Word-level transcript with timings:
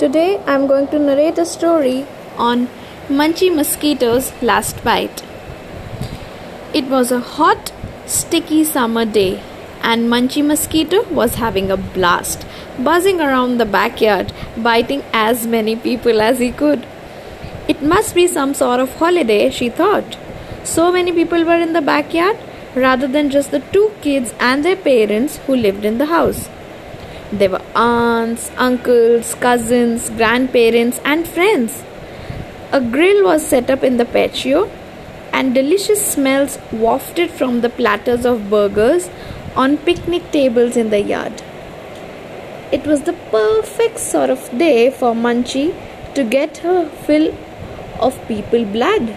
Today 0.00 0.42
I'm 0.46 0.66
going 0.66 0.86
to 0.92 0.98
narrate 0.98 1.36
a 1.36 1.44
story 1.44 2.06
on 2.38 2.68
Munchy 3.08 3.54
Mosquito's 3.54 4.32
last 4.42 4.82
bite. 4.82 5.22
It 6.72 6.86
was 6.86 7.12
a 7.12 7.20
hot, 7.20 7.70
sticky 8.06 8.64
summer 8.64 9.04
day, 9.04 9.42
and 9.82 10.08
Munchy 10.08 10.42
Mosquito 10.42 11.02
was 11.10 11.34
having 11.34 11.70
a 11.70 11.76
blast, 11.76 12.46
buzzing 12.78 13.20
around 13.20 13.58
the 13.58 13.66
backyard, 13.66 14.32
biting 14.56 15.02
as 15.12 15.46
many 15.46 15.76
people 15.76 16.22
as 16.22 16.38
he 16.38 16.50
could. 16.50 16.86
It 17.68 17.82
must 17.82 18.14
be 18.14 18.26
some 18.26 18.54
sort 18.54 18.80
of 18.80 18.94
holiday, 18.94 19.50
she 19.50 19.68
thought. 19.68 20.16
So 20.64 20.90
many 20.90 21.12
people 21.12 21.44
were 21.44 21.60
in 21.60 21.74
the 21.74 21.82
backyard 21.82 22.38
rather 22.74 23.06
than 23.06 23.28
just 23.28 23.50
the 23.50 23.60
two 23.76 23.92
kids 24.00 24.32
and 24.40 24.64
their 24.64 24.76
parents 24.76 25.36
who 25.46 25.56
lived 25.56 25.84
in 25.84 25.98
the 25.98 26.06
house. 26.06 26.48
There 27.32 27.50
were 27.50 27.62
aunts, 27.76 28.50
uncles, 28.56 29.36
cousins, 29.36 30.10
grandparents, 30.10 31.00
and 31.04 31.28
friends. 31.28 31.84
A 32.72 32.80
grill 32.80 33.24
was 33.24 33.46
set 33.46 33.70
up 33.70 33.84
in 33.84 33.98
the 33.98 34.04
patio, 34.04 34.68
and 35.32 35.54
delicious 35.54 36.04
smells 36.04 36.58
wafted 36.72 37.30
from 37.30 37.60
the 37.60 37.70
platters 37.70 38.26
of 38.26 38.50
burgers 38.50 39.08
on 39.54 39.76
picnic 39.78 40.32
tables 40.32 40.76
in 40.76 40.90
the 40.90 41.00
yard. 41.00 41.40
It 42.72 42.84
was 42.84 43.02
the 43.02 43.12
perfect 43.30 44.00
sort 44.00 44.30
of 44.30 44.58
day 44.58 44.90
for 44.90 45.14
Munchie 45.14 45.72
to 46.14 46.24
get 46.24 46.58
her 46.58 46.88
fill 46.88 47.32
of 48.00 48.20
people 48.26 48.64
blood. 48.64 49.16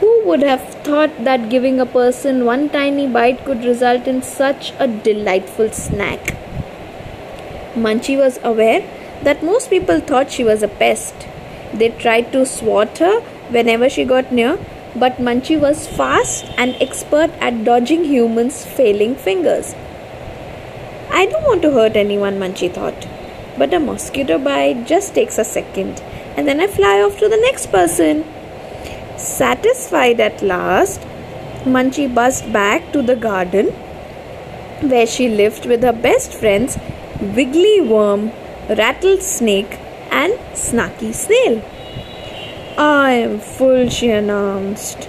Who 0.00 0.22
would 0.26 0.42
have 0.42 0.62
thought 0.84 1.24
that 1.24 1.48
giving 1.48 1.80
a 1.80 1.86
person 1.86 2.44
one 2.44 2.68
tiny 2.68 3.06
bite 3.06 3.44
could 3.46 3.64
result 3.64 4.06
in 4.06 4.20
such 4.20 4.72
a 4.78 4.86
delightful 4.86 5.70
snack? 5.70 6.43
Munchy 7.74 8.16
was 8.16 8.38
aware 8.42 8.82
that 9.22 9.42
most 9.42 9.68
people 9.68 10.00
thought 10.00 10.30
she 10.30 10.44
was 10.44 10.62
a 10.62 10.68
pest. 10.68 11.14
They 11.72 11.88
tried 11.90 12.32
to 12.32 12.46
swat 12.46 12.98
her 12.98 13.20
whenever 13.50 13.88
she 13.88 14.04
got 14.04 14.30
near, 14.32 14.58
but 14.94 15.18
Munchie 15.18 15.60
was 15.60 15.88
fast 15.88 16.44
and 16.56 16.76
expert 16.80 17.30
at 17.40 17.64
dodging 17.64 18.04
humans' 18.04 18.64
failing 18.64 19.16
fingers. 19.16 19.74
I 21.10 21.26
don't 21.26 21.42
want 21.44 21.62
to 21.62 21.72
hurt 21.72 21.96
anyone, 21.96 22.38
Munchie 22.38 22.72
thought, 22.72 23.08
but 23.58 23.74
a 23.74 23.80
mosquito 23.80 24.38
bite 24.38 24.86
just 24.86 25.14
takes 25.14 25.38
a 25.38 25.44
second, 25.44 26.00
and 26.36 26.46
then 26.46 26.60
I 26.60 26.68
fly 26.68 27.00
off 27.02 27.18
to 27.18 27.28
the 27.28 27.36
next 27.36 27.72
person. 27.72 28.24
Satisfied 29.16 30.20
at 30.20 30.42
last, 30.42 31.00
Munchie 31.64 32.12
buzzed 32.12 32.52
back 32.52 32.92
to 32.92 33.02
the 33.02 33.16
garden 33.16 33.66
where 34.80 35.06
she 35.06 35.28
lived 35.28 35.66
with 35.66 35.82
her 35.82 35.92
best 35.92 36.32
friends 36.32 36.76
wiggly 37.24 37.80
worm, 37.80 38.30
rattlesnake, 38.68 39.78
and 40.10 40.32
snaky 40.54 41.12
snail. 41.12 41.62
I 42.76 43.12
am 43.12 43.40
full, 43.40 43.88
she 43.88 44.10
announced. 44.10 45.08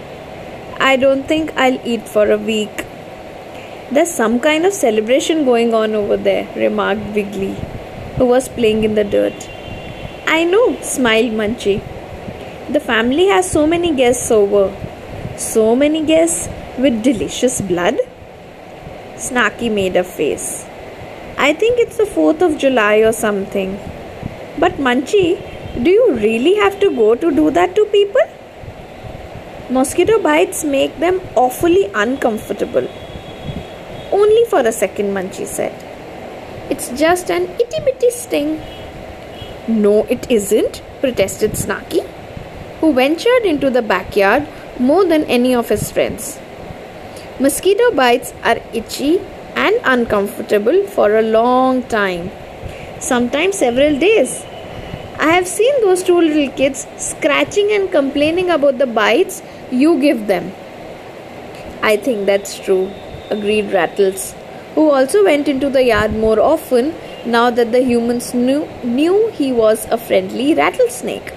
I 0.79 0.97
don't 0.97 1.27
think 1.27 1.51
I'll 1.55 1.79
eat 1.87 2.07
for 2.07 2.29
a 2.31 2.37
week. 2.37 2.85
There's 3.91 4.11
some 4.11 4.39
kind 4.39 4.65
of 4.65 4.73
celebration 4.73 5.45
going 5.45 5.73
on 5.73 5.95
over 5.95 6.17
there, 6.17 6.47
remarked 6.55 7.15
Wiggly, 7.15 7.55
who 8.17 8.25
was 8.25 8.49
playing 8.49 8.83
in 8.83 8.95
the 8.95 9.03
dirt. 9.03 9.49
I 10.27 10.43
know, 10.43 10.79
smiled 10.81 11.31
Munchie. 11.31 11.81
The 12.71 12.79
family 12.79 13.27
has 13.27 13.49
so 13.49 13.67
many 13.67 13.95
guests 13.95 14.31
over. 14.31 14.75
So 15.37 15.75
many 15.75 16.03
guests 16.05 16.49
with 16.77 17.03
delicious 17.03 17.61
blood? 17.61 17.97
Snaky 19.17 19.69
made 19.69 19.95
a 19.95 20.03
face. 20.03 20.65
I 21.37 21.53
think 21.53 21.79
it's 21.79 21.97
the 21.97 22.05
4th 22.05 22.41
of 22.41 22.57
July 22.57 22.97
or 22.97 23.11
something. 23.11 23.77
But 24.57 24.77
Munchy, 24.77 25.41
do 25.83 25.89
you 25.89 26.13
really 26.13 26.55
have 26.55 26.79
to 26.79 26.89
go 26.89 27.15
to 27.15 27.29
do 27.29 27.51
that 27.51 27.75
to 27.75 27.85
people? 27.85 28.21
Mosquito 29.69 30.17
bites 30.19 30.63
make 30.63 30.97
them 30.99 31.19
awfully 31.35 31.91
uncomfortable. 31.93 32.87
Only 34.11 34.45
for 34.45 34.61
a 34.61 34.71
second, 34.71 35.13
Munchy 35.13 35.45
said. 35.45 35.73
It's 36.69 36.89
just 36.91 37.29
an 37.29 37.49
itty 37.59 37.83
bitty 37.83 38.11
sting. 38.11 38.61
No, 39.67 40.05
it 40.05 40.31
isn't, 40.31 40.81
protested 41.01 41.57
Snaky, 41.57 42.01
who 42.79 42.93
ventured 42.93 43.43
into 43.43 43.69
the 43.69 43.81
backyard 43.81 44.47
more 44.79 45.03
than 45.03 45.25
any 45.25 45.53
of 45.53 45.67
his 45.67 45.91
friends. 45.91 46.39
Mosquito 47.39 47.91
bites 47.91 48.33
are 48.43 48.59
itchy 48.73 49.19
and 49.65 49.79
uncomfortable 49.93 50.83
for 50.95 51.07
a 51.17 51.21
long 51.21 51.81
time, 51.93 52.29
sometimes 52.99 53.57
several 53.57 53.97
days. 53.97 54.43
I 55.17 55.29
have 55.31 55.47
seen 55.47 55.81
those 55.81 56.03
two 56.03 56.19
little 56.19 56.49
kids 56.57 56.85
scratching 56.97 57.71
and 57.71 57.91
complaining 57.91 58.51
about 58.51 58.77
the 58.77 58.85
bites 58.85 59.41
you 59.71 59.99
give 59.99 60.27
them. 60.27 60.51
I 61.81 61.95
think 61.97 62.25
that's 62.25 62.59
true, 62.59 62.91
agreed 63.29 63.71
Rattles, 63.71 64.35
who 64.75 64.89
also 64.91 65.23
went 65.23 65.47
into 65.47 65.69
the 65.69 65.83
yard 65.83 66.13
more 66.13 66.39
often 66.39 66.93
now 67.25 67.49
that 67.49 67.71
the 67.71 67.81
humans 67.81 68.33
knew, 68.33 68.67
knew 68.83 69.29
he 69.31 69.51
was 69.51 69.85
a 69.89 69.97
friendly 69.97 70.53
rattlesnake. 70.53 71.33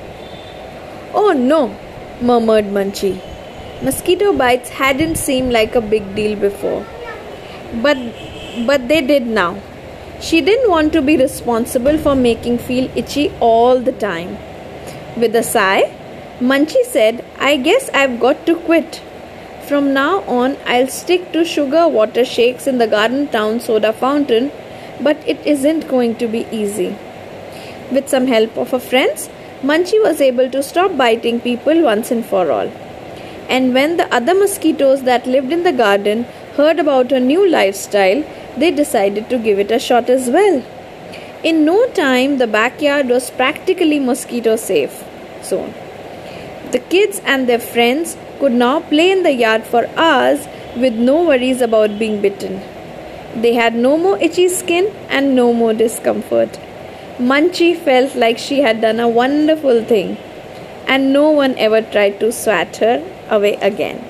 Oh 1.14 1.32
no, 1.32 1.74
murmured 2.20 2.66
Munchie. 2.66 3.20
Mosquito 3.82 4.32
bites 4.32 4.70
hadn't 4.70 5.16
seemed 5.16 5.52
like 5.52 5.74
a 5.74 5.80
big 5.80 6.14
deal 6.14 6.38
before 6.38 6.84
but 7.74 7.98
but 8.66 8.88
they 8.88 9.00
did 9.00 9.26
now. 9.26 9.60
She 10.20 10.40
didn't 10.40 10.70
want 10.70 10.92
to 10.94 11.02
be 11.02 11.16
responsible 11.16 11.98
for 11.98 12.14
making 12.14 12.58
feel 12.58 12.90
itchy 12.96 13.30
all 13.40 13.78
the 13.78 13.92
time. 13.92 14.36
With 15.16 15.36
a 15.36 15.42
sigh, 15.42 15.82
munchie 16.40 16.84
said, 16.84 17.24
I 17.38 17.56
guess 17.56 17.88
I've 17.94 18.18
got 18.18 18.44
to 18.46 18.56
quit. 18.56 19.00
From 19.68 19.92
now 19.92 20.22
on, 20.22 20.56
I'll 20.66 20.88
stick 20.88 21.30
to 21.32 21.44
sugar 21.44 21.86
water 21.86 22.24
shakes 22.24 22.66
in 22.66 22.78
the 22.78 22.86
Garden 22.86 23.28
Town 23.28 23.60
soda 23.60 23.92
fountain, 23.92 24.50
but 25.00 25.16
it 25.26 25.38
isn't 25.46 25.88
going 25.88 26.16
to 26.16 26.26
be 26.26 26.46
easy. 26.50 26.96
With 27.92 28.08
some 28.08 28.26
help 28.26 28.56
of 28.56 28.70
her 28.72 28.78
friends, 28.80 29.28
munchie 29.62 30.02
was 30.02 30.20
able 30.20 30.50
to 30.50 30.62
stop 30.62 30.96
biting 30.96 31.40
people 31.40 31.82
once 31.82 32.10
and 32.10 32.24
for 32.24 32.50
all. 32.50 32.72
And 33.48 33.72
when 33.72 33.96
the 33.98 34.12
other 34.12 34.34
mosquitoes 34.34 35.02
that 35.04 35.26
lived 35.26 35.52
in 35.52 35.62
the 35.62 35.72
garden 35.72 36.26
heard 36.58 36.78
about 36.84 37.10
her 37.12 37.20
new 37.20 37.48
lifestyle, 37.48 38.22
they 38.56 38.70
decided 38.70 39.30
to 39.30 39.38
give 39.38 39.58
it 39.58 39.70
a 39.70 39.78
shot 39.78 40.10
as 40.10 40.28
well. 40.28 40.62
In 41.42 41.64
no 41.64 41.76
time, 41.98 42.38
the 42.38 42.48
backyard 42.48 43.08
was 43.08 43.30
practically 43.30 44.00
mosquito 44.00 44.56
safe 44.56 45.04
zone. 45.42 45.72
The 46.72 46.80
kids 46.80 47.20
and 47.24 47.48
their 47.48 47.60
friends 47.60 48.16
could 48.40 48.52
now 48.52 48.80
play 48.80 49.10
in 49.12 49.22
the 49.22 49.32
yard 49.32 49.64
for 49.64 49.86
hours 49.96 50.48
with 50.76 50.94
no 50.94 51.22
worries 51.28 51.60
about 51.60 51.98
being 51.98 52.20
bitten. 52.20 52.60
They 53.42 53.54
had 53.54 53.74
no 53.74 53.96
more 53.96 54.18
itchy 54.18 54.48
skin 54.48 54.92
and 55.08 55.36
no 55.36 55.52
more 55.52 55.72
discomfort. 55.72 56.58
Munchie 57.18 57.76
felt 57.76 58.14
like 58.16 58.38
she 58.38 58.60
had 58.60 58.80
done 58.80 59.00
a 59.00 59.08
wonderful 59.08 59.82
thing, 59.84 60.16
and 60.86 61.12
no 61.12 61.30
one 61.30 61.56
ever 61.58 61.82
tried 61.82 62.20
to 62.20 62.32
swat 62.32 62.76
her 62.76 63.02
away 63.28 63.54
again. 63.72 64.07